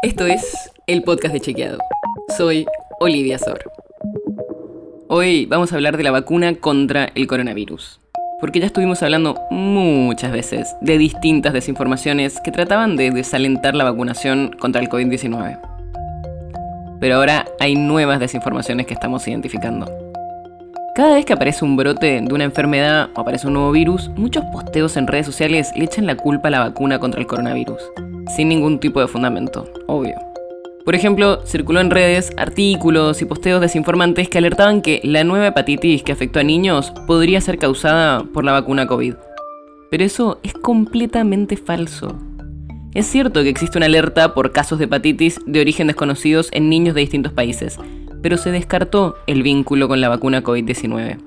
[0.00, 1.78] Esto es el podcast de Chequeado.
[2.36, 2.66] Soy
[3.00, 3.58] Olivia Sor.
[5.08, 7.98] Hoy vamos a hablar de la vacuna contra el coronavirus.
[8.40, 14.54] Porque ya estuvimos hablando muchas veces de distintas desinformaciones que trataban de desalentar la vacunación
[14.60, 15.58] contra el COVID-19.
[17.00, 19.86] Pero ahora hay nuevas desinformaciones que estamos identificando.
[20.94, 24.44] Cada vez que aparece un brote de una enfermedad o aparece un nuevo virus, muchos
[24.52, 27.80] posteos en redes sociales le echan la culpa a la vacuna contra el coronavirus,
[28.34, 30.14] sin ningún tipo de fundamento, obvio.
[30.84, 36.02] Por ejemplo, circuló en redes artículos y posteos desinformantes que alertaban que la nueva hepatitis
[36.02, 39.14] que afectó a niños podría ser causada por la vacuna COVID.
[39.90, 42.16] Pero eso es completamente falso.
[42.94, 46.94] Es cierto que existe una alerta por casos de hepatitis de origen desconocidos en niños
[46.94, 47.78] de distintos países,
[48.22, 51.18] pero se descartó el vínculo con la vacuna COVID-19.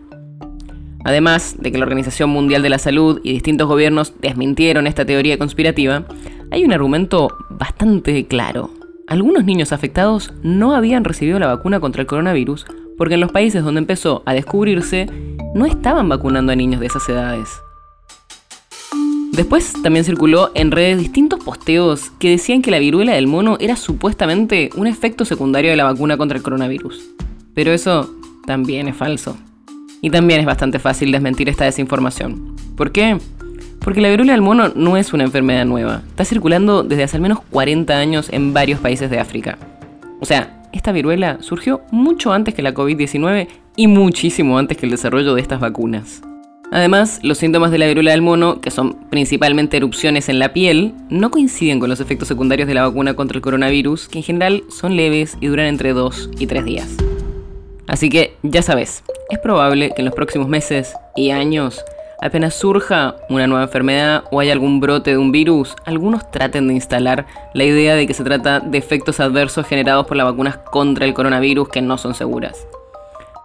[1.04, 5.38] Además de que la Organización Mundial de la Salud y distintos gobiernos desmintieron esta teoría
[5.38, 6.06] conspirativa,
[6.52, 8.70] hay un argumento bastante claro.
[9.08, 12.66] Algunos niños afectados no habían recibido la vacuna contra el coronavirus
[12.98, 15.08] porque en los países donde empezó a descubrirse
[15.56, 17.50] no estaban vacunando a niños de esas edades.
[19.31, 23.78] Después también circuló en redes distintos posteos que decían que la viruela del mono era
[23.78, 27.02] supuestamente un efecto secundario de la vacuna contra el coronavirus.
[27.56, 28.14] Pero eso
[28.45, 29.38] también es falso.
[30.02, 32.56] Y también es bastante fácil desmentir esta desinformación.
[32.75, 33.18] ¿Por qué?
[33.82, 36.04] Porque la viruela del mono no es una enfermedad nueva.
[36.08, 39.58] Está circulando desde hace al menos 40 años en varios países de África.
[40.20, 44.92] O sea, esta viruela surgió mucho antes que la COVID-19 y muchísimo antes que el
[44.92, 46.22] desarrollo de estas vacunas.
[46.72, 50.94] Además, los síntomas de la viruela del mono, que son principalmente erupciones en la piel,
[51.09, 54.64] no coinciden con los efectos secundarios de la vacuna contra el coronavirus, que en general
[54.70, 56.96] son leves y duran entre 2 y 3 días.
[57.88, 61.84] Así que, ya sabes, es probable que en los próximos meses y años,
[62.22, 66.75] apenas surja una nueva enfermedad o haya algún brote de un virus, algunos traten de
[66.75, 71.05] instalar la idea de que se trata de efectos adversos generados por las vacunas contra
[71.05, 72.67] el coronavirus que no son seguras.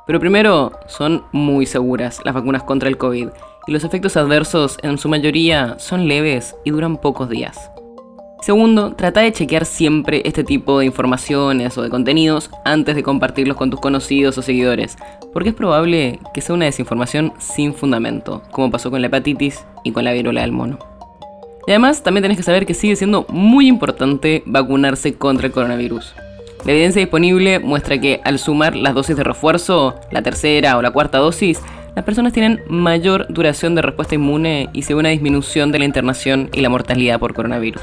[0.06, 3.28] Pero primero, son muy seguras las vacunas contra el COVID
[3.66, 7.70] y los efectos adversos en su mayoría son leves y duran pocos días.
[8.46, 13.56] Segundo, trata de chequear siempre este tipo de informaciones o de contenidos antes de compartirlos
[13.56, 14.96] con tus conocidos o seguidores,
[15.32, 19.90] porque es probable que sea una desinformación sin fundamento, como pasó con la hepatitis y
[19.90, 20.78] con la viruela del mono.
[21.66, 26.14] Y además, también tenés que saber que sigue siendo muy importante vacunarse contra el coronavirus.
[26.64, 30.92] La evidencia disponible muestra que al sumar las dosis de refuerzo, la tercera o la
[30.92, 31.60] cuarta dosis,
[31.96, 35.84] las personas tienen mayor duración de respuesta inmune y se ve una disminución de la
[35.84, 37.82] internación y la mortalidad por coronavirus.